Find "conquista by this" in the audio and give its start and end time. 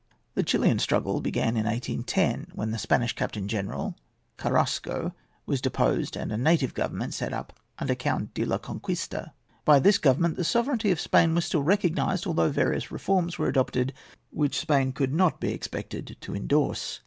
8.57-9.99